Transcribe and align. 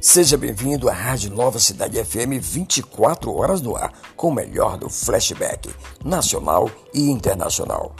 Seja 0.00 0.38
bem-vindo 0.38 0.88
à 0.88 0.92
Rádio 0.92 1.28
Nova 1.32 1.58
Cidade 1.58 2.02
FM 2.04 2.40
24 2.40 3.34
horas 3.34 3.60
no 3.60 3.74
ar, 3.74 3.92
com 4.16 4.28
o 4.28 4.32
melhor 4.32 4.78
do 4.78 4.88
flashback 4.88 5.74
nacional 6.04 6.70
e 6.94 7.10
internacional. 7.10 7.96